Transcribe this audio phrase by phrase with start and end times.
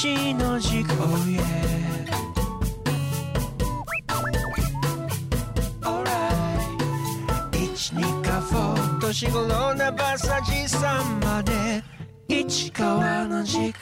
[0.00, 1.42] 一の軸 Oh yeah
[5.82, 6.14] Alright
[7.52, 11.82] 一二かフォー年頃なバサジさんまで。
[12.28, 13.74] 市川の軸。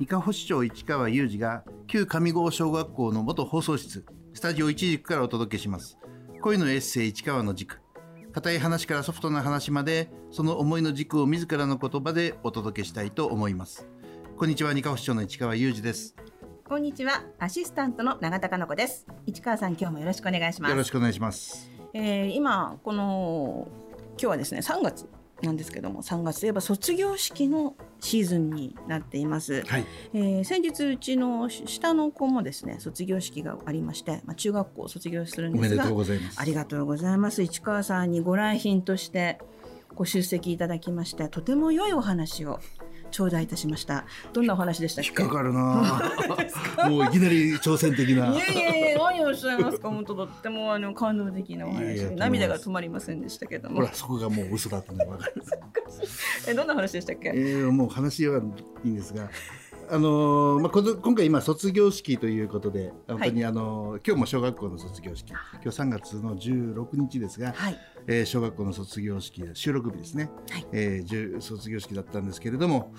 [0.00, 5.98] 伊香保市長市川裕二が旧上郷小学校の元放送室スタジオ一軸からお届けします。
[6.40, 7.82] 恋のエッセイ市川の軸。
[8.38, 13.88] 硬い話からソフトな話までその思いの軸を自らの言葉でお届けしたいと思います
[14.36, 16.14] こんにちは二香保市長の市川裕二です
[16.68, 19.06] こんにちは、アシスタントの永田香子です。
[19.24, 20.70] 市川さん、今日もよろしくお願いします。
[20.70, 23.66] よろしくお願いしますえー今この
[24.10, 25.08] 今日はですね、3月
[25.42, 29.62] なんですけども、3月といえば卒業式のシーズンになっています。
[29.66, 35.84] はいえー先日うちの下の子もですね、卒業式がありまして、まあ中学校を卒業するんですが、
[36.36, 37.42] ありがとうございます。
[37.42, 39.38] 市川さんにご来賓として
[39.94, 42.60] ご出席いただきまして、とても良いお話を
[43.10, 44.04] 頂戴いたしました。
[44.32, 45.10] どんなお話でしたっけ？
[45.22, 53.92] 引っかかるなぁ もういきなり挑戦的ないやいやいや、何をおっしゃいますか、本当とってもあの感動的なお話涙が止まりませんでしたけどもほら。
[53.92, 55.42] そこがもう嘘だったのが分かる
[56.48, 57.32] え、どんな話でしたっけ？
[57.34, 58.40] えー、もう話は
[58.84, 59.28] いいんですが、
[59.90, 67.78] あのーまあ、この今回今卒業式ということで本当に、あのー今日も小学校の卒業式今日3月の16日ですが、はい。
[68.08, 70.66] えー小学校の卒業式収録日ですね、はい。
[70.72, 72.92] えー卒業式だったんですけれども、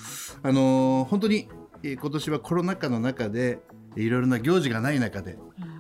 [0.44, 1.50] あのー本当に、
[1.84, 3.60] えー今年はコロナ禍の中で
[3.96, 5.38] いろいろな行事がない中で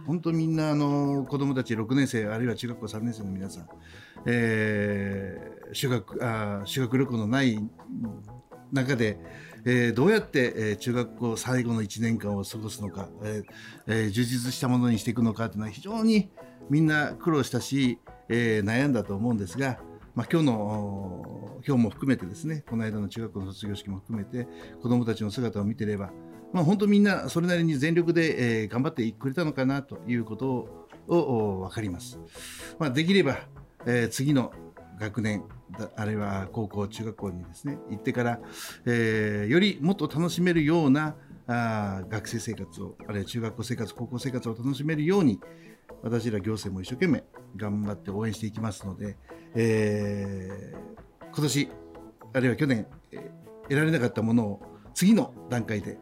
[0.07, 3.67] 本当みんなあの子供たち6年生あるいは中学校3年生の皆さん、
[4.25, 7.59] えー修学あー修学旅行のない
[8.71, 9.19] 中で、
[9.65, 13.43] えーどうやって、えー中学校最後の1年間を過ごすのか、えー
[13.87, 16.31] えー充実したものにしていくのかというのは非常に
[16.71, 19.79] みんな苦労したし、えー悩んだと思うんですが、
[20.15, 24.47] まあ、今日の今日も含めてですねこの間の中学校の卒業式も含めて
[24.81, 26.11] 子どもたちの姿を見てれば、
[26.53, 32.19] まあ、本当みんなそれなりに全力で、えー頑張ってくれたのかなということを分かります。
[32.77, 33.39] まあ、できれば、
[33.85, 34.53] えー次の
[34.99, 35.43] 学年
[35.95, 38.39] あるいは高校中学校にですね行ってから、
[38.85, 41.15] えーよりもっと楽しめるような
[41.47, 45.39] あ学生生活をあるいは中学校生活高校生活を楽しめるように
[46.03, 47.23] 私ら行政も一生懸命
[47.55, 49.17] 頑張って応援していきますので、
[49.55, 50.99] えー
[51.31, 51.69] 今年
[52.33, 53.31] あるいは去年、え
[53.63, 54.61] 得られなかったものを
[54.93, 55.99] 次の段階で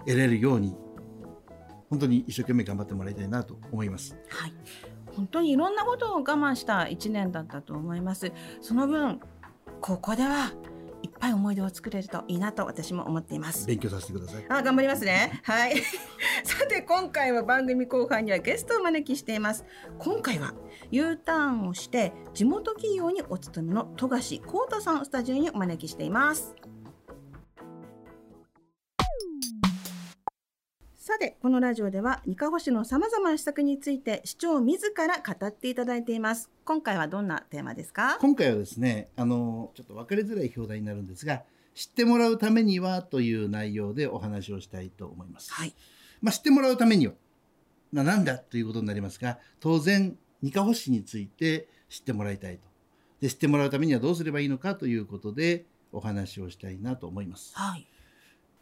[0.00, 0.76] 得られるように
[1.90, 4.16] 本当に一生懸命頑張ってもらいたいなと思います。
[4.28, 4.52] はい。
[5.14, 8.32] 本当にいろんなことを我慢した1年だったと思います。
[8.60, 9.20] その分、
[9.80, 10.52] ここでは
[11.24, 13.66] ぱい思い出を作れるといいなと私も思っています。
[13.66, 14.44] 勉強させてください。
[14.48, 15.40] あ、頑張りますね。
[15.42, 15.76] はい。
[16.44, 19.64] さて、今回は番組後半にはゲストをお招きしています。
[19.98, 20.52] 今回は
[20.90, 26.54] U ターンをして地元企業にお勤めの富樫幸太さんをスタジオにお招きしています。
[31.06, 36.48] さて、このラジオでは、二カ保市の様々な施策について、市長自ら語っていただいています。
[36.64, 38.16] 今回はどんなテーマですか？
[38.22, 41.42] 今回はですねあのちょっと分かりづらい表題になるんですが
[41.74, 45.52] 知ってもらうためにはという内容でお話をしたいと思います。
[45.52, 45.74] はい。
[46.22, 47.12] まあ、知ってもらうためには、
[47.92, 52.62] まあ、なんだということになりますが当然二カ保市について知ってもらいたいと
[53.20, 57.52] で知ってもらうためにはどうすればいいのかということでお話をしたいなと思います。
[57.54, 57.86] はい。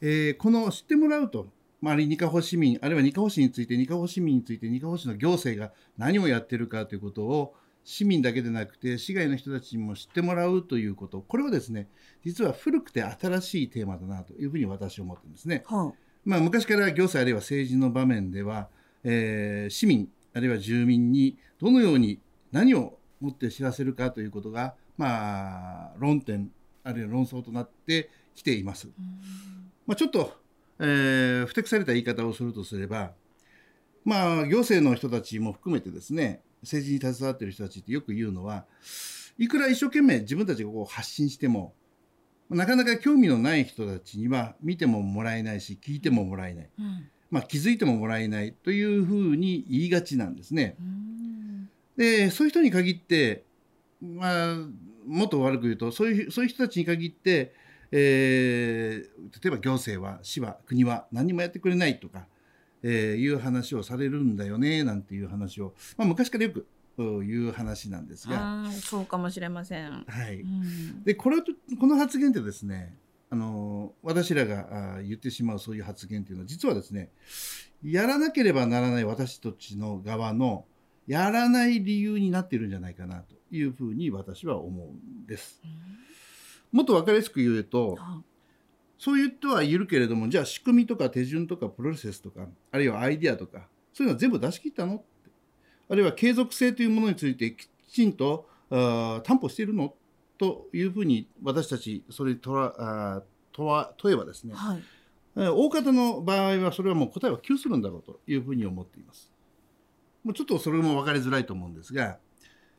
[0.01, 1.47] えーこの知ってもらうと、
[1.83, 7.55] まあ、あるいは二カ保市民あるいは二カ保市について二カ保市民について二カ保市の行政が何をやってるかということを
[7.85, 11.89] 市民だけでなくて市外の人たちにも知ってもらうということこれはですね
[12.25, 15.65] 実は古くて新しいテーマだなというふうに私は思ってるんですね。
[15.67, 15.93] は
[16.25, 18.69] まあ、昔から行政あるいは政治の場面では、
[19.03, 22.21] えー市民あるいは住民にどのように
[22.53, 26.51] 何をもって知らせるかということが、まあ、論点
[26.85, 28.89] あるいは論争となってきています。
[29.87, 30.42] まあ、ちょっと、
[30.79, 33.13] えー、ふてくされた言い方をするとすれば、
[34.05, 38.65] まあ、行政の人たちも含めてですね政治に携わっている人たちってよく言うのは
[39.39, 41.75] いくら一生懸命自分たちがこう発信しても
[42.51, 47.09] なかなか興味のない人たちには見てももらえないし聞いてももらえない、うん。
[47.31, 50.77] まあ、気づいてももらえないというふうに言いがちなんですね。
[50.79, 51.71] うん。
[51.97, 53.45] でそういう人に限って、
[54.03, 54.57] まあ、
[55.07, 57.55] もっと悪く言うとそういうそういう人たちに限って、
[57.93, 62.27] えー例えば行政は市は国は何もやってくれないとか、
[62.83, 66.67] えーいう話をされるんだよねなんていう話を、まあ、昔からよく
[66.99, 70.05] うん言う話なんですが、そうかもしれません。
[70.07, 71.03] はい、うん。
[71.05, 72.97] でこれとこの発言ってですね
[73.31, 77.11] あの私らがあ言ってしまうそういう発言っていうのは実はですね
[77.83, 80.67] やらなければならない私たちの側の
[81.07, 85.63] やらない理由になっているんじゃないかなというふうに私は思うんです。
[86.73, 88.23] もっと分かりやすく言うとは
[88.99, 94.95] そういう人はいるけれどもじゃあ仕組みとか手順とかプロセスとかあるいはアイディアとかそういうのは全部出し切ったの？
[94.95, 95.05] って
[95.91, 99.95] あるいは継続性というものについてきちんと担保しているの？
[100.39, 103.23] というふうに私たちそれにとらあー
[103.53, 104.83] とは問えばですねはい。
[105.37, 109.31] えー大方の場合はそれはもう答えは窮するんだろうというふうに思っています。
[110.25, 112.19] もうちょっとそれも分かりづらいと思うんですが、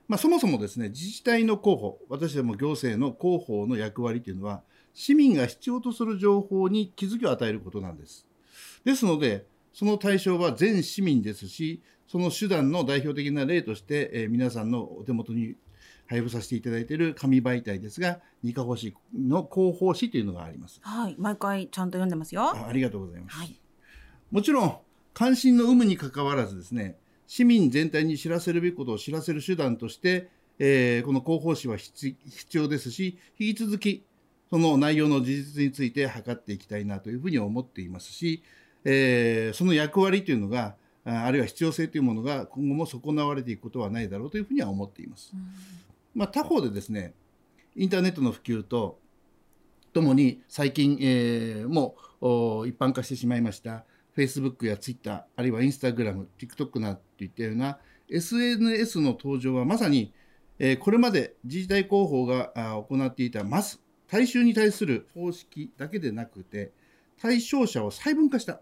[0.08, 4.62] まあ、そもそもですね自治体の広報私ども行政の広報の役割というのは
[4.94, 8.28] 市民が必要とする情報に気づきを与えることなんです。
[8.84, 15.56] ですのでその対象は全市民ですしその手段の代表的な例として、えー皆さんのお手元に
[16.06, 20.80] 配布させていただいている紙媒体ですが二カ保市の広報誌というのがあります。
[20.84, 21.16] はい。
[21.18, 22.44] 毎回ちゃんと読んでますよ。
[22.44, 23.38] あありがとうございます。
[23.38, 23.60] はい。
[24.30, 24.78] もちろん
[25.14, 26.98] 関心の有無にかかわらずですね
[27.34, 34.06] 市民全体に知らせるべきことを知らせる手段として、えーこの広報誌は必必要ですし引き続き
[34.52, 38.44] その内容の事実について測っていきたいなというふうに思っていますし、
[38.86, 40.76] えーその役割というのが
[41.06, 45.34] ああるいは必要性というものが今後も損なわれていくことはないだろうというふうには思っています。
[46.14, 47.16] まあ、他方でですね
[47.76, 49.00] インターネットの普及と
[49.92, 57.78] ともに最近、えーもうお一般化してしまいました Facebook や Twitter あるいは Instagram、TikTok なといったような
[58.10, 60.14] SNS の登場はまさに、
[60.60, 66.72] えーこれまで自治体広報があ行っていたまず大衆に対する方式だけでなくて
[67.20, 68.62] 対象者を細分化した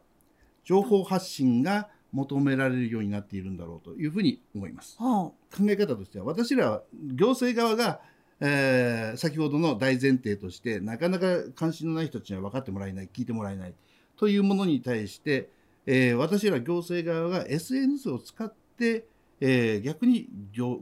[0.64, 4.98] 情報発信が求められるようになっているんだろうというふうに思います。
[5.00, 6.84] は考え方としては私らは
[7.16, 8.02] 行政側が、
[8.40, 13.74] えー先ほどの大前提としてなかなか関心のない人たちには分かってもらえない聞いてもらえない
[14.22, 15.50] というものに対して、
[15.88, 19.08] えー私ら行政側が SNS を使って、
[19.40, 20.80] えー逆に行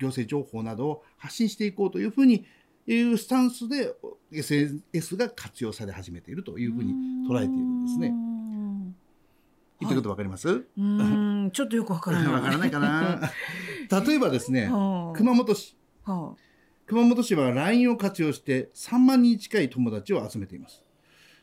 [0.00, 2.44] 政情報などを発信していこうというふうに
[2.88, 3.94] いうスタンスで
[4.32, 6.94] SNS が活用され始めているというふうに
[7.30, 8.08] 捉えているんですね。
[8.08, 8.16] ね。
[9.78, 12.32] 言ってること分かります、うーん、ちょっとよくわからない。
[12.34, 13.30] わからないかな
[14.04, 16.34] 例えばですねはあ熊本市は
[16.86, 20.87] 熊本市は LINE を活用して3万人近い友達を集めています。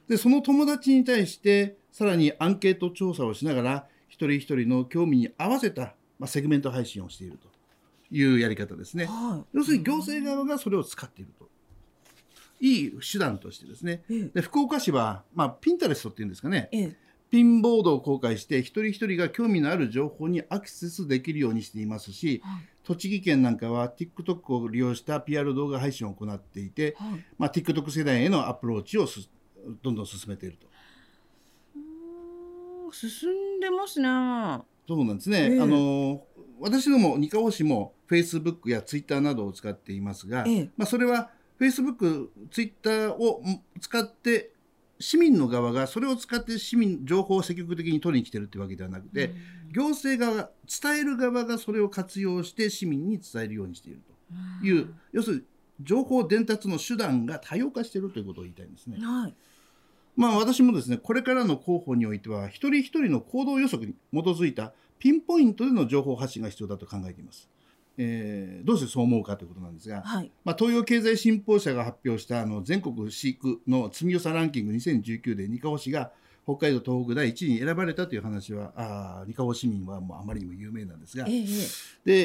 [0.07, 7.47] で、その友達に対して、さらにアンケート調査をしながら、一人一人の興味に合わせた、まあ、セグメント配信をしていると
[8.11, 9.05] いうやり方ですね。
[9.05, 11.49] は要するに行政側がそれを使っていると。
[12.61, 14.03] いい手段としてですね。
[14.33, 16.69] で福岡市は、まあ、ピンタレストっていうんですかね。
[16.71, 16.95] え、え
[17.29, 27.25] ピンボードを公開して、一人一人が興味のある情報にアクセスできるようにしていますし、はい栃木県なんかは TikTok を利用した PR 動画配信を行っていて、はい。
[27.37, 29.27] まあ、TikTok 世代へのアプローチをす
[29.83, 30.67] どんどん進めていると。
[31.75, 34.07] うーん進んでますね。
[34.87, 35.49] そうなんですね。
[35.51, 36.23] ええあの
[36.59, 41.29] 私ども二カ保市も Facebook や Twitter などを使っていますが、ええまあ、それは
[41.59, 44.51] Facebook、Twitter をん使って
[44.99, 49.33] 市民の側がそれを使って市民情報を積極的に取りに来てるってわけではなくて、
[49.73, 50.49] 行政側
[50.81, 54.01] 伝える側がそれを活用して市民に伝えるようにしている
[54.61, 55.41] という、要するに
[55.81, 58.97] 情報伝達の手段が多様化しているということを言いたいんですね。
[59.01, 59.35] はい。
[60.15, 67.49] まあ私もですねこれからの広報においては一人一人の行動予測に基づいたピンポイントでの情報発信が必要だと考えています。
[67.97, 70.31] えーどうしてそう思うかということなんですが、はい。
[70.43, 76.11] まあ、東洋経済新報社が発表したあの全国飼育の積み寄さランキング2019で二カ保市が
[76.45, 81.45] 北海道東北第1位に選ばれたという話はあー二カ保市民はもうあまりにも有名なんですがええ、え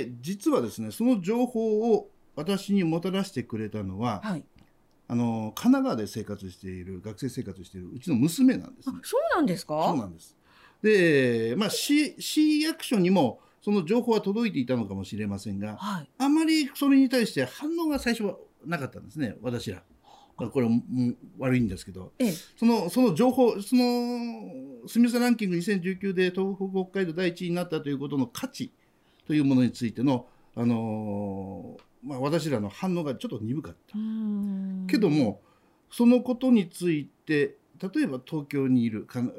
[0.06, 4.28] で実はですねその情報を私にもたらしてくれたのはえ。
[4.28, 4.44] はい。
[5.12, 9.84] あの神奈川で生活している学生生活しているうちの娘なんですね。、あそうなんですか？
[9.88, 10.36] そうなんです。
[10.82, 16.08] で、まあ市市役所にもその情報は届いていたのかもしれませんが、はい。
[16.16, 19.82] あまりそれに対して反応が最初はなかったんですね、私ら。
[20.38, 22.32] まあこれもうん悪いんですけど、ええ。
[22.56, 28.70] そのその情報、その住み寄せランキング2019で東北北海道第1位になったということの価値
[29.26, 33.96] というものについての、あのーまあ、私らの反応がちょっと鈍かった。
[34.90, 35.10] けど。
[35.10, 35.42] も
[35.90, 39.32] そのことについて例えば東京にいるか神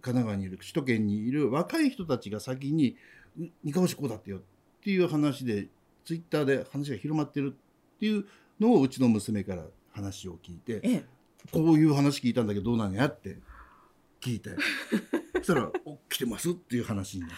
[0.00, 2.96] 奈川にいる首都圏にいる若い人たちが先に
[3.38, 4.40] 「う二カ保市こうだってよ」っ
[4.82, 5.68] ていう話で
[6.04, 8.24] ツイッターで話が広まってるっていう
[8.58, 11.04] のをうちの娘から話を聞いてええ。
[11.52, 13.38] 「こういう話聞いたんだけどどうなんや?」って
[14.20, 14.56] 聞いて
[15.36, 17.36] そしたら「お来てます」っていう話になって。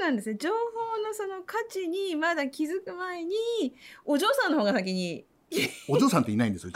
[0.00, 0.36] はあ、そうなんですね。
[0.38, 0.54] 情報
[1.02, 3.34] のその価値にまだ気づく前に、
[4.04, 5.24] お嬢さんの方が先に
[5.88, 6.72] お嬢さんっていないんですよ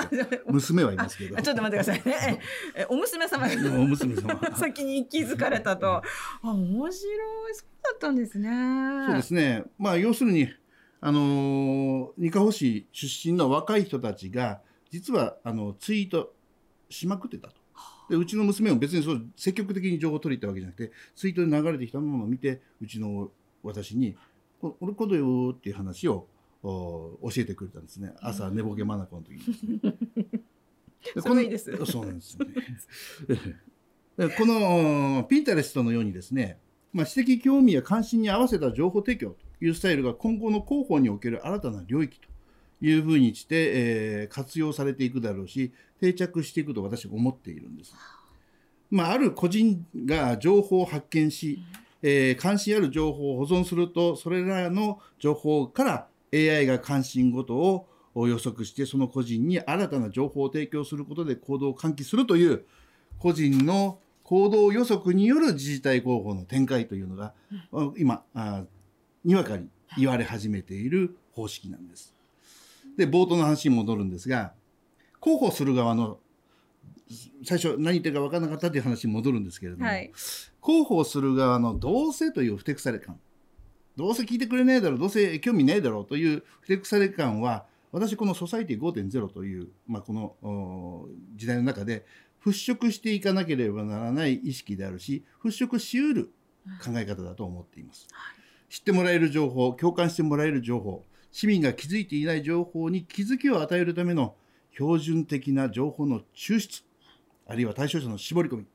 [0.46, 2.40] 娘はいますけどあちょっと待ってくださいね。
[2.74, 5.96] え、お娘様が お娘様先に気づかれたと。
[6.02, 6.04] あ、
[6.42, 7.54] 面白い。
[7.54, 8.48] そうだったんですね。
[9.06, 9.64] そうですね。
[9.78, 10.48] まあ、要するに、
[11.00, 16.34] あのー、二カ保市出身の若い人たちが、実は、あの、ツイート
[16.88, 17.61] しまくってたと。
[18.12, 23.30] で、うちの娘も別にそう、積極的に情報を取りに行ったわけじゃなくて、ツイートで流れてきたものを見て、うちの
[23.62, 24.14] 私に、
[24.60, 26.26] こ俺こうだよっていう話を
[26.62, 28.12] お教えてくれたんですね。
[28.20, 30.40] 朝、寝ぼけまなこの時にですね。
[31.48, 32.54] ですそうなんですよね。
[34.28, 36.58] でこのピンタレストのようにですね、
[36.92, 42.28] まあ、知的興味や関心に合わせた情報提供というスタイルが今後の広報における新たな領域と
[42.82, 47.94] いうふうにして、えー活用されていくだろうし、定着していくと私は思っているんです。
[48.90, 51.62] まあ、ある個人が情報を発見し、
[52.02, 62.64] えー関心ある情報を保存すると、それらの情報から AI が関心ごとを予測して、その個人に新たな情報を提供することで行動を喚起するという、
[63.18, 67.34] 個人の行動予測による自治体広報の展開というのが、
[67.96, 68.64] 今あ、
[69.24, 72.14] にわかに言われ始めている方式なんです。
[72.96, 74.52] で、冒頭の話に戻るんですが、
[75.22, 76.18] 広報する側の、
[77.44, 80.10] 最初何言ってるか分からなかったという話に戻るんですけれども、はい。
[80.64, 83.18] 広報する側のどうせというふてくされ感。
[83.96, 92.06] どうせ聞いてくれねえだろう、どうせ興味ねえだろうというふてくされ感は、私このソサイティ5.0という、まあ、このお時代の中で
[92.42, 96.32] 払拭していかなければならない意識であるし、払拭しうる
[96.82, 98.08] 考え方だと思っています。
[98.70, 104.36] 知ってもらえる情報、共感してもらえる情報、市民が気づいていない情報に気づきを与えるための
[104.72, 106.82] 標準的な情報の抽出、
[107.46, 108.66] あるいは対象者の絞り込み、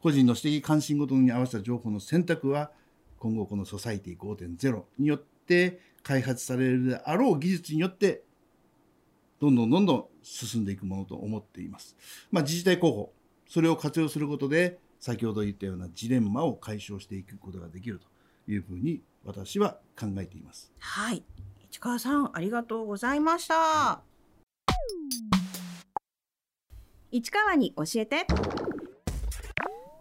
[0.00, 2.70] 個人の私的関心ごとに合わせた情報の選択は、
[3.18, 8.22] 今後このソサイティ5.0によって開発されるであろう技術によって、
[9.40, 11.96] どんどんどんどん進んでいくものと思っています。
[12.30, 13.12] まあ、自治体広報、
[13.48, 18.06] それを活用することで、先ほど言ったようなジレンマを解消していくことができると
[18.50, 20.72] いうふうに私は考えています。
[20.78, 21.22] はい。
[21.76, 24.00] 市川さん、ありがとうございました。
[27.10, 28.26] 市川に教えて。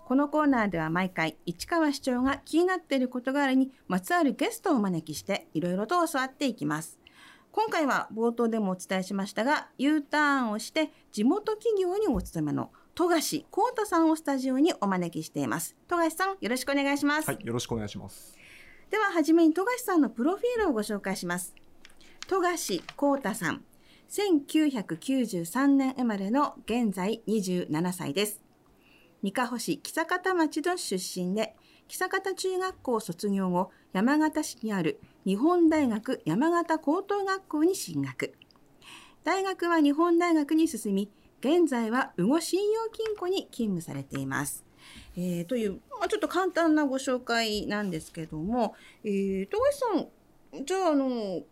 [0.05, 6.97] このコーナーでは毎回市川市長が気になっている事柄にまつわるゲストをお招きしていろいろと教わっていきます。
[7.51, 15.75] 今回は冒頭でもお伝えしましたが U ターンをして地元企業にお勤めの富樫幸太さんをスタジオにお招きしています。
[15.89, 17.27] 富樫さんよろしくお願いします。
[17.27, 18.39] はい、よろしくお願いします。
[18.89, 21.55] でははじめに富樫さんのプロフィールをご紹介します
[22.27, 23.63] 富樫幸太さん。
[24.09, 28.41] 1993年生まれの現在27歳です。
[29.21, 31.55] 三ヶ保市木坂町の出身で
[31.87, 38.33] 木坂中学校卒業後山形市にある日本大学山形高等学校に進学。
[39.23, 44.65] 大学は日本大学に進み現在は宇後信用金庫に勤務されています。
[45.15, 51.43] えーという、まあ、ちょっと簡単なご紹介なんですけども、えー、富樫さんじゃああの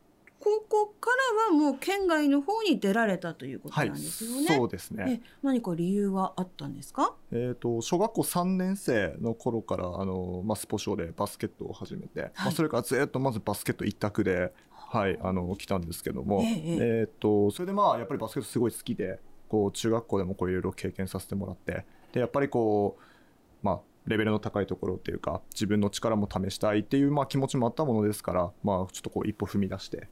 [0.43, 1.09] 高校か
[1.49, 4.47] らはもう県外の方に出られたということはないんですよね。
[4.47, 5.21] そうですね。
[5.23, 7.15] え何か理由はあったんですか？
[7.31, 30.09] えっ、と小学校3年生の頃からあのまあスポ少でバスケットを始めて、まあそれからずっとまずバスケット一択ではいあの来たんですけども、えええっ、とそれでまあやっぱりバスケットすごい好きで、こう中学校でもこういろいろ経験させてもらって、でやっぱりこうまあレベルの高いところっていうか自分の力も試したいっていうまあ気持ちもあったものですから、まあちょっとこう一歩踏み出して。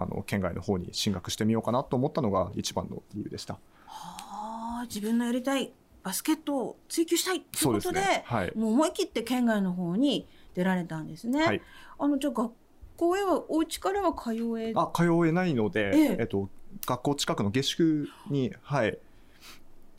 [0.00, 3.54] あの県外の方に進学してみようかなと思ったのが一番の理由でした。
[3.86, 5.72] はあ自分のやりたい
[6.04, 8.22] バスケットを追求したいということでね。
[8.24, 8.52] はい。
[8.56, 11.44] もう思い切って県外の方に出られたんですね。
[11.44, 11.60] はい。
[11.98, 12.52] あのじゃあ学
[12.96, 16.16] 校へはお家からは通えあ通えないので、ええ。
[16.20, 16.48] えっと、
[16.86, 18.98] 学校近くの下宿に、はい、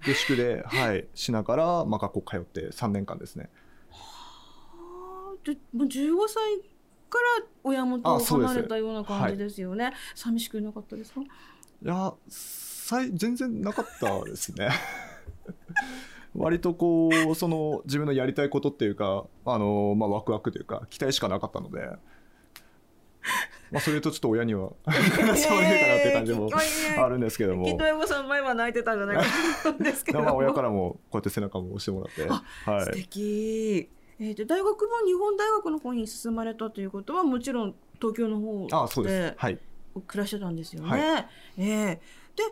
[0.06, 3.50] 下宿で、はい、しながら、まあ、学校通って3年間ですね。
[3.91, 5.34] あ。
[5.44, 6.62] ーでもう15歳
[7.09, 9.93] から親元を離れたような感じですよね。
[10.15, 11.21] 寂しくなかったですか？
[11.21, 11.25] い
[11.87, 14.69] やさい全然なかったですね。
[16.35, 21.89] 割とこうその自分のやりたいことっていうかあの、まあ、ワクワクというか期待しかなかったので、
[23.71, 26.49] まあ、それとちょっと親には しょういかなっていう感じも
[26.97, 29.23] あるんですけどもきっと親御さん前は泣いてたんじゃないか
[29.63, 30.25] と思うんですけども。
[30.25, 32.27] まあ親からもこうやって背中も押してもらって、
[32.69, 33.89] は素い、敵。
[34.19, 39.59] えー、で大学も日本大学の方に進まれたということはもちろん東京の方あそうでですはい
[40.07, 40.89] 暮らしてたんですよね。
[40.89, 40.97] は
[41.57, 42.01] ええ
[42.35, 42.43] で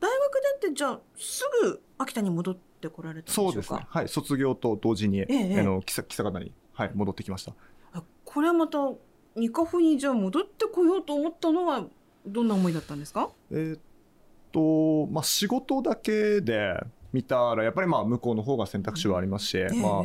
[0.00, 3.52] 大学出てじゃあすぐ秋田に戻ってこられたんでしょか？
[3.52, 3.86] そううですね。
[3.88, 7.52] はい、卒業と同時に、ええあの、木佐方に、はい、戻ってきました。
[7.92, 8.78] あこれはまた
[9.36, 11.84] ニカフにじゃあ戻ってこようと思ったのは
[12.26, 13.30] どんな思いだったんですか？
[13.50, 13.80] えーっ
[14.52, 16.74] と、まあ、仕事だけで
[17.12, 20.02] 見たらやっぱりまあ向こうの方が選択肢はありますし、ええまあ、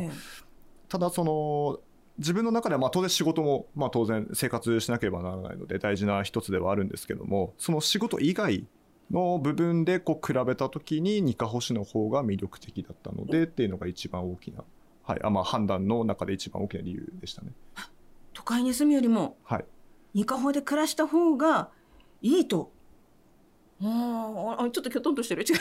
[0.88, 1.80] ただその
[2.18, 8.66] 自分の中ではまあ当然仕事もまあ当然生活しなければならないので大事な一つではあるんですけどもその仕事以外
[9.10, 14.64] の部分でこう比べた時にニカ星の方が魅力的だったのでっていうのが一番大きな、
[15.04, 17.52] はいあまあ、判断の中で一番大きな理由でしたね。
[18.32, 19.64] 都会に住むよりもはい、
[20.14, 21.70] 二カホで暮らした方が
[22.22, 22.72] いいと。
[23.82, 25.42] ああ、ちょっときょとんとしてる。
[25.42, 25.56] 違う。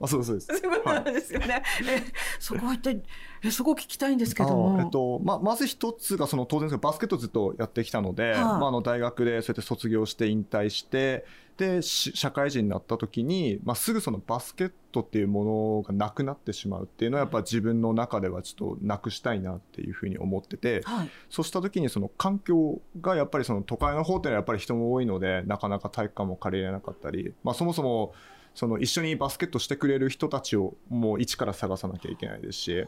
[0.00, 1.62] あそうですそうです そういうことなんですよね。
[1.88, 2.02] え、
[2.38, 3.02] そこは一体、
[3.42, 4.76] え、そこ聞きたいんですけども。
[4.78, 11.24] あえっとままず一つがその当然ですけどバスケットずっとやってきたので、はいまあ、あの大学でそうやって卒業して引退して
[11.58, 20.82] でし社会人になった時に、まあ、すぐそのバスケットっていうものがなくなってしまうっていうのはやっぱ自分の中ではちょっとなくしたいなっていうふうに思ってて。
[20.84, 21.10] はい。
[21.28, 28.14] そうした時にその環境がやっぱりその都会の方っていうのはやっぱり人も多いのでなかなか体育館も借りれなかったり、まあ、そもそも
[28.58, 32.86] その一緒にバスケットしてくれる人たちをもう一から探さなきゃいけないですし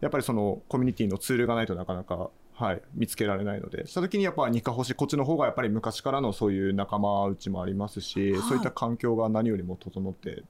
[0.00, 10.42] やっぱりそのコミュニティのツールがないとなかなか、はい、見つけられないのでした時にやっぱニカ星こっちの方がやっぱり昔からのそういう仲間内もありますし、はいそういった環境が何よりも整って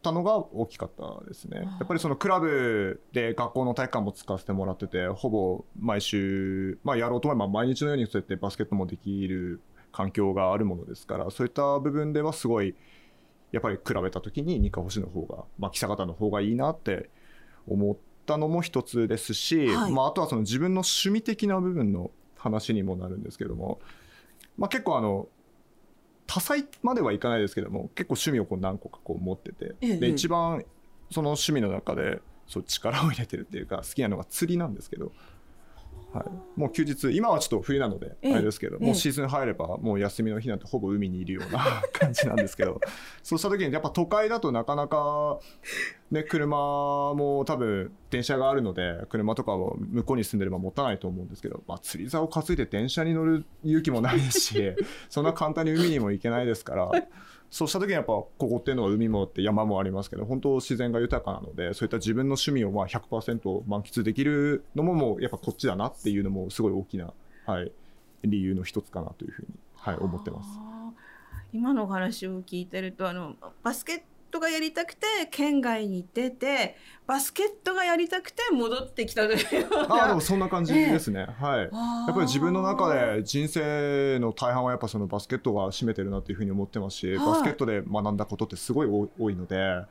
[0.00, 1.58] たのが大きかったですね。
[1.58, 9.60] やっぱりそのクラブで学校の体育館も使わせてもらってて、ほぼ毎週、まあやろうと思えば毎日のようにそうやってバスケットもできる
[9.92, 12.74] 環境があるものですから、そういった部分ではすごい、
[13.52, 17.10] やっぱり比べた時にニカ星の方が、まあ、記者方の方がいいなって
[17.66, 19.92] 思ったのも一つですし、はい。
[19.92, 23.80] まあ、あとはその自分の趣味的な部分の話にもなるんですけども、
[24.56, 25.28] まあ、結構あの
[26.26, 30.64] 多彩まではいかないですけども結構趣味をこう何個かこう持ってて、ええで一番
[31.10, 35.12] その趣味の中でそう力を入れてるっていうか好きなのが釣りなんですけど、
[36.12, 42.80] はい、もう休日今はちょっと冬なのであええれですけど、ええもうシーズン入ればもう休みの日なんてほぼ海にいるような 感じなんですけど
[43.22, 45.38] そうした時にやっぱ都会だとなかなか、
[46.10, 46.56] ね、車
[47.14, 54.72] も多分電車があるので車とかを向こうに住んでれば持たないと思うんですけど、まあ、釣り竿を担いで電車に乗る勇気もないですし
[55.08, 56.90] そんな簡単に海にも行けないですから。
[57.50, 67.12] そうした時にやっぱここっていうのは海もあって山もありますけど本当自然が豊かなのでそういった自分の趣味をまあ100%満喫できるのももうやっぱこっちだなっていうのもすごい大きな、
[67.46, 67.72] はい、
[68.22, 70.48] 理由の一つかなというふうに、はい、思ってます。
[71.52, 73.34] 今のお話を聞いてるとあの
[73.64, 81.68] バスケットがやりたくて県外に出てバスケットがやりたくて戻ってきたというああでもそんな感じですね、はい。
[81.72, 82.06] あー。
[82.06, 87.26] やっぱり自分の中で人生の大半はやっぱそのバスケットが占めてるなっていうふうに思ってますし、はい。
[87.26, 89.86] バスケットで学んだことってすごい多いのでやっ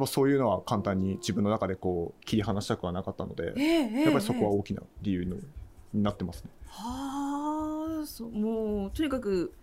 [0.00, 4.58] ぱそういうのは簡単に自分の中でこう切り離したくはなかったので、ええええやっぱりそこはええ。
[4.58, 5.36] 大きな理由の
[5.92, 6.50] になってますね。
[6.66, 9.54] はあそうもうとにかく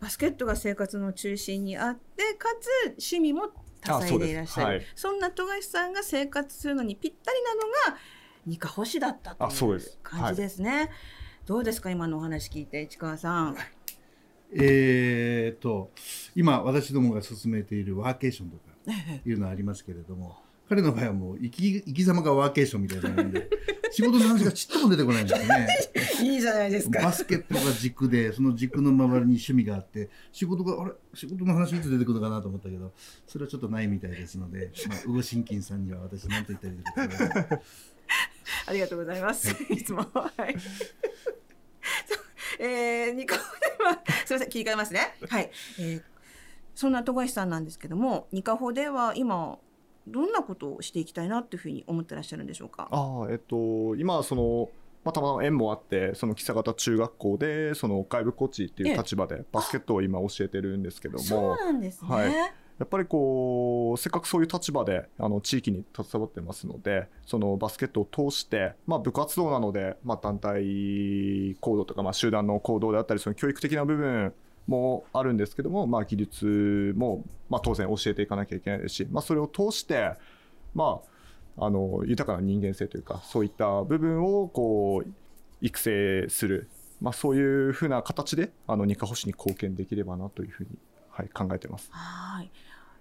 [0.00, 4.66] バスケットが生活の中心にあってかつ趣味も多彩でいらっしゃる。
[4.66, 4.86] はい。
[4.94, 7.60] そんな富樫さんが生活するのにぴったりなの
[7.94, 7.98] が
[8.46, 9.98] ニカ星だったというあそうです。
[10.02, 10.90] 感じですね。
[11.46, 11.90] どうですか？
[11.90, 13.56] 今のお話聞いて市川さん。
[14.52, 15.90] えー、と
[16.34, 20.38] 今私どもが進めているワーケーションとかえいうのはありますけれども
[20.70, 23.50] 彼の場合はもう生き生き様がワーケーションみたいなもんで
[23.90, 25.68] 仕事の話がちっとも出てこないんですね。
[25.94, 27.02] えいいじゃないですか。
[27.02, 32.92] バスケットが軸でその軸の周りに趣味があって仕事があれ仕事の話いつ出てくるのかなと思ったけど
[33.26, 37.60] それはちょっとないみたいですので、まあ、ウゴシンキンさんには私何と言ったらいいですか
[38.66, 39.50] ありがとうございます。
[39.72, 40.06] いつも。
[40.12, 40.56] はい。
[42.60, 45.14] えー、ニカホでは、すみません、切り替えますね。
[45.28, 45.50] はい。
[45.78, 46.02] えー、
[46.76, 49.58] そんな富樫さんなんですけども、ニカホでは今、
[50.10, 52.88] どんなことをしていきたいなっていうふうに思ってらっしゃるんでしょうか？
[52.90, 54.68] ああえっと今はその、
[55.04, 61.24] まあ、たまたま縁もあってその木方中学校でその外部コーチっていう立場でバスケットを今教えてるんですけども。
[61.24, 62.08] そうなんですね。
[62.10, 62.32] はい
[62.80, 74.32] やっぱりこうせっかくそういう立場であの地域に携わってますのでそのバスケットを通して、まあ、部活動なので、まあ、団体行動とか、まあ、集団の行動であったりその教育的な部分
[74.70, 80.12] もあるんですけども、まあ、技術も、まあ、当然教えていかなきゃいけないですし、まあ、それを通して、
[80.74, 81.00] ま
[81.58, 85.08] あ、あの豊かな人間性というかそういった部分をこう
[85.60, 90.70] 育成する、まあ、そういうふうな形であの二カ星に貢献できればなというふうに、
[91.10, 91.90] はい、考えてます。
[91.90, 92.50] はい。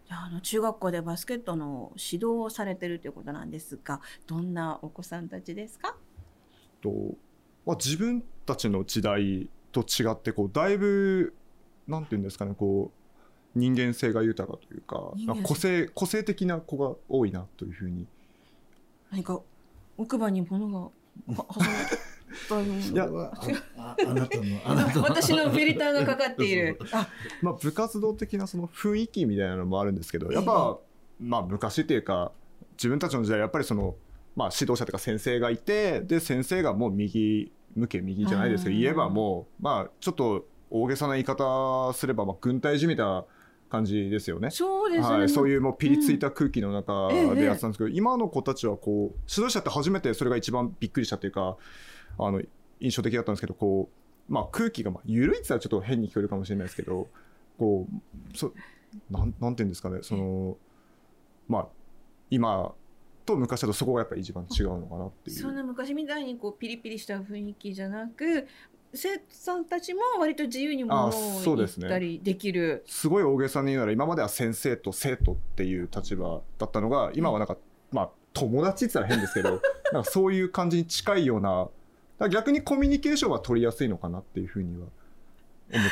[0.08, 5.96] じゃああの中学校でバスケットの指導をされてるということなんですが、どんなお子さんたちですか？
[6.82, 6.90] と、
[7.64, 11.36] まあ、自分たちの時代と違ってこうだいぶ
[11.90, 15.44] なんていうんですかねこう人間性が豊かというか人間性。
[15.44, 18.08] 個性個性的な子が多いなというふうに。
[19.12, 19.42] 何か
[19.98, 20.92] 奥歯に物がは
[21.28, 22.10] 挟まれて
[22.48, 25.02] といやあああなたのあなたの。
[25.04, 26.80] 私のフィルターがかかっている。
[26.94, 27.10] あ、
[27.42, 30.78] まあ、部活動的なその雰囲気みたいなのもあるんですけどやっぱ、
[31.20, 32.32] まあ、昔っていうか
[32.74, 33.96] 自分たちの時代やっぱりその、
[34.36, 43.26] まあ、指導者というか先生がいてで先生がもう右向け右じゃないですけどうん言えばもう、まあ、ちょっと大げさな言い方すれば、まあ、軍隊じみた
[43.70, 44.50] 感じですよね。
[44.50, 45.18] そうですね。
[45.18, 45.50] はい、そうう。
[45.50, 51.58] いうもうピリついた空気の中うんでやってたんですけど、今の子たちはこう指導者って初めてそれが一番びっくりしたっていうか
[52.18, 52.42] あの
[52.80, 53.90] 印象的だったんですけどこ
[54.30, 57.08] う、まあ、空気がまあ緩いって言ったらちょっと変に聞こえるかもしれないですけど
[57.58, 58.54] こうそ
[59.12, 60.58] なんなんていうんですかねその
[61.48, 61.68] まあ
[62.32, 62.74] 今
[63.26, 65.38] と昔だとそこがやっぱり一番違うのかなっていう。
[65.38, 68.48] そんな昔みたいにこうピリピリした雰囲気じゃなく、
[68.94, 72.84] 生徒さんたちも割と自由に物をあそうですね言ったりできる。
[72.88, 77.58] すごい大げさに言うなら今までは先生と生徒っていう立場だったのが今はなんか、
[77.92, 79.62] まあ友達って言ったら変ですけど
[79.94, 81.42] なんかそういう感じに近いよう
[82.20, 84.92] な逆にコミュニケーションは取りやすいのかなっていうふうには思っ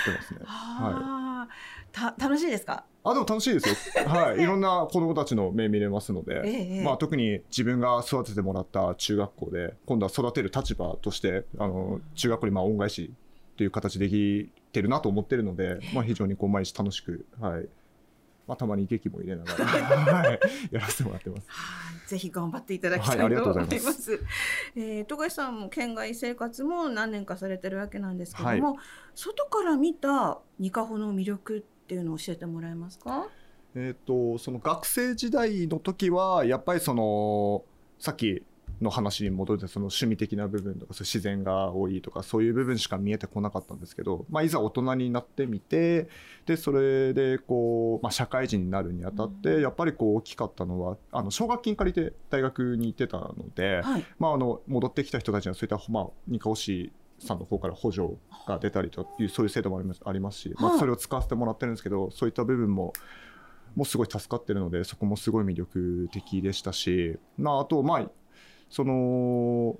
[0.04, 0.40] てますね。
[0.46, 1.54] ああ、
[1.92, 2.86] た楽しいですか？
[3.10, 4.06] あでも楽しいですよ。
[4.08, 13.12] はい、いろんな子どもたちの目見れますので、ええまあ、特に自分が育ててもらった中学校で今度は育てる立場としてあの中学校にまあ恩返し
[13.54, 17.68] っていう形できてるなと思ってるので、まあ、非常にこう毎日楽しく、はい。
[18.48, 19.66] まあ、たまに劇も入れながら、
[20.24, 20.40] はい、
[20.72, 21.48] やらせてもらってます。
[21.50, 22.08] はい。
[22.08, 23.76] ぜひ頑張っていただきたいはいありがとと思いま。
[23.76, 24.24] うございます。
[24.76, 28.78] えー富樫さんも県外生活も何年かされてるわけなんですけども、
[29.16, 33.28] 外から見たニカホの魅力っていうのを教えてもらえますか？
[33.76, 37.64] えー、とその学生時代の時はやっぱりその
[38.00, 38.44] さっき
[38.82, 46.10] の話に戻ってその趣味的な部分とかそ自然が多いとかそういう部分しか見えてこなかったんですけど、まあ、いざ大人になってみて
[46.46, 54.06] でそれでこう、まあ、社会人になるにあたってやっぱりこう大きかったのはあの奨学金借りて大学に行ってたので、はい。
[54.20, 58.10] まあ、あの戻ってきた人たちにはそういった、まあ、二カオ市さんの方から補助
[58.48, 62.94] が出たりというそういう制度もありますありますし、まあ、はいそれを使わせてもらってるんですけどそういった部分も
[63.76, 68.10] もうすごい助かってるのでそこもすごい魅力的でしたし、まあ、あとまあ
[68.70, 69.78] その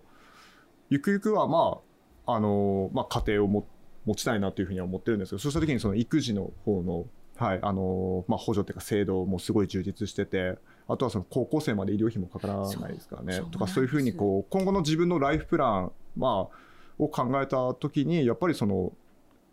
[0.90, 1.80] ゆくゆくはま
[2.26, 3.68] ああの、まあ、家庭をも
[4.06, 7.06] 持ちたいなというふうには思ってるんですけどそうした時にその育児の方の
[7.38, 13.44] はいあのまあ、補助というか制度もすごい充実しててあとはその高校生まで医療費もかからないですからね。
[13.52, 16.58] とかそういうふうにこう今後の自分のライフプラン、まあ、
[17.00, 18.94] を考えた時にやっぱりその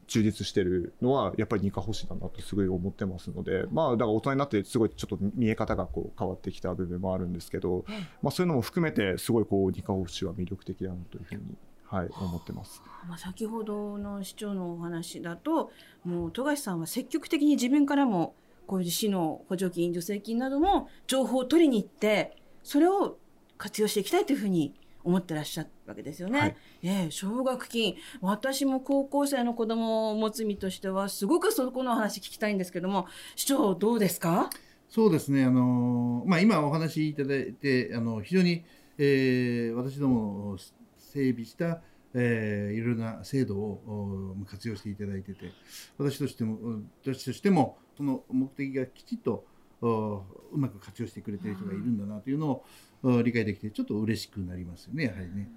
[0.07, 7.85] 充実してるのはやっぱり二課星だなとすごい思ってますのでまあだから大人になってすごいちょっと見え方がこう変わってきた部分もあるんですけど、
[8.23, 11.41] まあ、そういうのも含めてすごいこう二課星は魅力的だなというふうに、
[11.87, 12.83] はい、思ってます。
[13.09, 15.71] まあ、先ほどの市長のお話だと
[16.05, 18.35] もう富樫さんは積極的に自分からも
[18.67, 23.19] こういう市の補助金助成金なども情報を取りに行ってそれを
[23.59, 26.41] 活用していきたいというふうに思ってらっしゃるわけですよね。
[26.41, 26.57] はい。
[26.83, 27.95] ええ奨学金。
[28.21, 34.51] 私も高校生の子供を持つ身としてはすごくそこのお話聞きたいんですけども市長どうですか？
[34.89, 38.65] そうですね、あのまあ、今お話しいただいて、あの非常に、
[38.97, 40.57] えー私ども
[40.97, 41.81] 整備した、
[42.15, 45.51] えーいろいろな制度をお活用していただいてて、
[45.99, 46.59] 私としても、
[47.05, 49.45] 私としても、その目的がきちっと
[49.83, 55.51] おうまく活用してくれてる人がいるんだなというのをお理解できて、ちょっと嬉しくなりますよね、やはりね。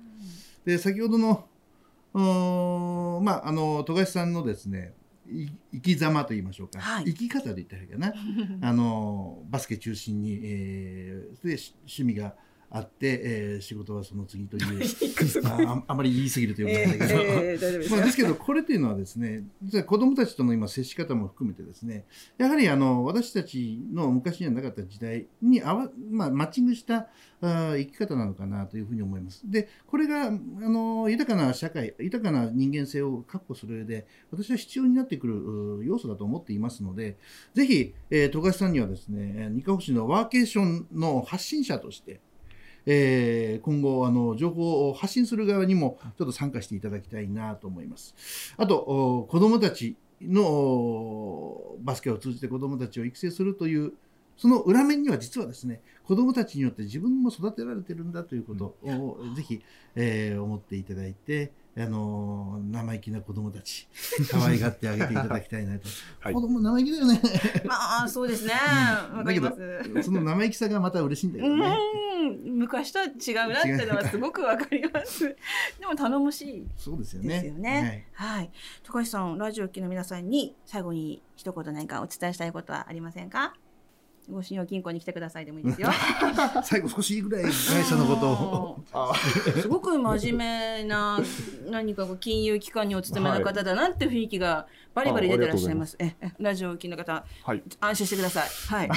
[0.66, 1.48] で、先ほどの、
[2.14, 4.94] おまあ、あの、富樫さんのですね、
[5.30, 8.14] い生き様と言いましょうか、はい生き方で言ったらいいかな。
[8.62, 12.36] あのバスケ中心に、えーでし趣味が
[12.70, 14.84] あって、えー仕事はその次という
[15.46, 22.06] あああまり言い過ぎるといんだけど、ええ大丈夫です まあ、かですけどこれというのはですね実は子どもたちとの今接し方も含めてですね
[22.38, 27.08] やはりあの私たちの昔にはなかった時代にあわ、まあ、マッチングした
[27.40, 29.42] あー生き方なのかなというふうに思います。
[29.50, 37.18] でこれがあの豊かな社会豊かな人間性を確保する上で私は必要になってくるう要素だと思っていますので
[37.54, 42.20] ぜひ、えー、富樫さんにはですね二カ星のワーケーションの発信者として
[42.90, 48.16] えー今後あの情報を発信する側にもちょっと参加していただきたいなと思います。
[48.58, 53.94] あと子どもたちのバスケを通じて子どもたちを育成するという
[54.38, 59.62] その裏面には実はですね子どもたちによって自分も育てられてるんだということを、ぜひ、
[59.96, 63.88] えー思っていただいて、あのー生意気な子どもたち
[64.32, 65.88] 可愛がってあげていただきたいなと、
[66.20, 67.22] はい子供生意気だよね
[67.66, 71.78] まあそうですねわ、かだけどりますその生意気さがまた嬉しいんだよね。
[72.18, 75.36] うん、昔とは違うなっていうのはすごくわかります。
[75.80, 77.28] でも頼もしいそうですよね。
[77.30, 78.08] ですよね。
[78.14, 78.52] はい。
[78.84, 83.54] 高橋さん、ラジオ機の皆さんに最後に一言何かお伝えしたいことはありませんか？
[84.30, 85.90] ご信用金庫に来てくださいでもいいですよ。
[86.64, 87.52] 最後少しいいぐらい会
[87.84, 89.14] 社のことをあ
[89.62, 91.20] すごく真面目な
[91.70, 95.96] 何かこう金融機関にお勤めの方だなって雰囲気がバリバリ出てらっしゃいます。
[96.00, 98.50] ええラジオをお聞きの方はい安心してください。
[98.50, 98.90] はい。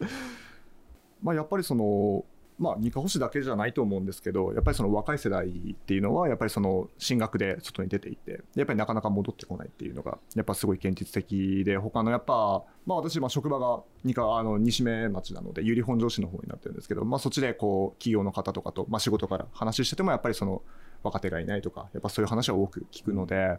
[1.22, 2.24] まあ、やっぱりその、
[2.58, 20.62] まあ、二課星だけじゃないと思うんですけどやっぱりその若い世代っていうのはやっぱりその進学で外に出ていってやっぱりなかなか戻ってこないっていうのがやっぱすごい現実的で他のやっぱ、まあ、私職場が二課あの西目町なので由利本荘市の方になってるんですけど、まあ、そっちでこう企業の方とかと、まあ、仕事から話しててもやっぱりその
[21.04, 23.58] 若手がいないとかやっぱそういう話は多く聞くので。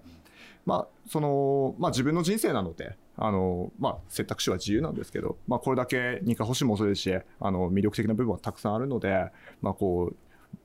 [0.65, 10.15] まあそのまあ、自分の人生なのであの、まあ、選択肢は自由なんですけど、まあ、これだけ二課星もそうですしあの魅力的な部分はたくさんあるので、まあ、こう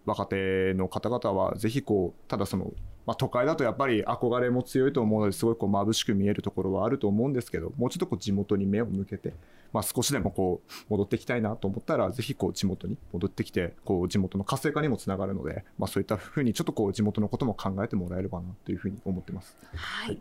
[0.07, 2.73] 若手の方々はぜひこうただその、
[3.07, 9.35] まあ、都会だとやっぱり憧れも強いと思うのですごいこう眩しく見えるところはあると思うんですけどもうちょっとこう地元に目を向けて、
[9.73, 19.57] まあ、少しでもこう戻ってきたいなと思ったらぜひこう地元に戻ってきてこう地元の活性化にもつながるので、まあ、そういったふうにちょっとこう地元のことも考えてもらえればなというふうに思ってます。
[19.75, 20.21] はい。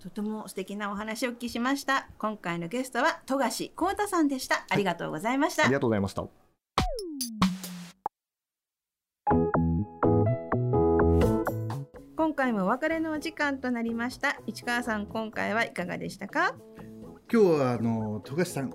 [0.00, 2.08] とても素敵なお話をお聞きしました。
[2.18, 4.64] 今回のゲストは富樫光太さんでした。
[4.68, 5.64] ありがとうございました。
[5.64, 6.45] ありがとうございました。
[12.16, 14.40] 今回もお別れのお時間となりました。
[14.46, 16.54] 市川さん、今回はいかがでしたか？
[17.30, 18.72] 今日はあの富樫さん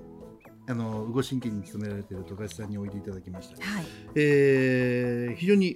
[0.67, 3.85] あの宇後神経に勤められている富樫さんにおいでいただきました、はい。
[4.15, 5.75] えー非常に、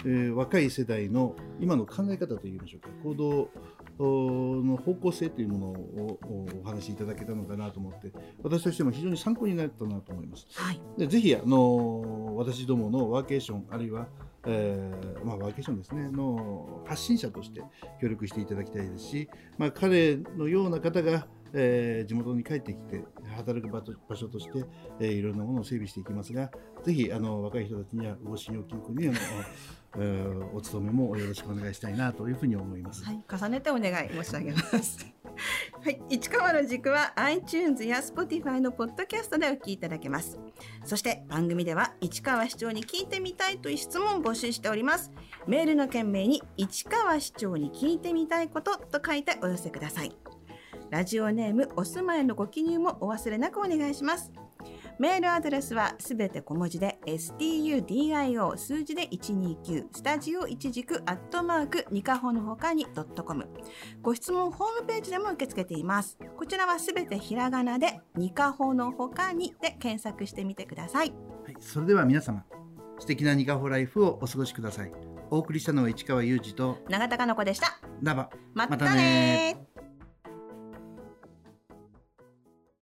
[0.00, 3.50] えー若い世代の今の考え方といいましょうか行動
[3.98, 10.80] おの方向性というものをおお話しいただけたのかなと思って私としても非常に参考になったなと思いますはい。
[10.98, 14.06] でぜひあの私どものワーケーションあるいは、
[14.48, 17.62] えーまあ、ワーケーションですねの発信者として
[18.00, 23.04] 協力していただきたいですし、まあ、彼のような方が、えー地元に帰ってきて
[23.36, 24.64] 働く場所として、
[25.00, 26.50] えーいろんなものを整備していきますが
[26.84, 29.16] ぜひあの若い人たちにはご信用金庫にあの、
[29.96, 33.04] えーお勤めもよろしくお願いしたいなというふうに思います。
[33.04, 35.17] はい、重ねてお願い申し上げます。
[35.82, 40.38] はい、市川の軸は iTunes や Spotify のポッドキャストでお聞きいただけます。
[40.84, 45.12] そして番組では市川市長に聞いてみたいという質問を募集しております。
[45.46, 50.12] メールの件名に市川市長に聞いてみたいことと書いてお寄せください。
[50.90, 54.32] ラジオネームお住まいのご記入もお忘れなくお願いします。
[54.98, 62.84] メールアドレスはすべて小文字で studio 数字で129スタジオ一軸アットマークニカホのほかに
[63.24, 63.48] .com
[64.02, 66.18] ご質問ホームページでも受け付けています。
[66.36, 71.12] こちらはすべてひらがなでニカホのほかにで検索してみてください。
[71.44, 72.44] はい、それでは皆様
[72.98, 74.92] 素敵なニカホライフをお過ごしください。
[75.30, 77.78] お送りしたのは市川裕二と永田かの子でした。
[78.02, 78.30] ナバ。
[78.54, 79.67] またね